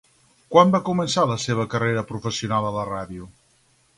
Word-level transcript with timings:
Quan 0.53 0.71
va 0.75 0.79
començar 0.87 1.25
la 1.31 1.37
seva 1.43 1.67
carrera 1.75 2.05
professional 2.13 2.69
a 2.71 2.75
la 2.79 2.89
ràdio? 2.93 3.31